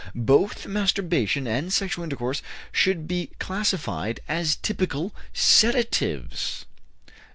Both 0.15 0.65
masturbation 0.65 1.45
and 1.45 1.71
sexual 1.71 2.03
intercourse 2.03 2.41
should 2.71 3.07
be 3.07 3.29
classed 3.37 3.75
as 4.27 4.55
typical 4.55 5.13
sedatives." 5.31 6.65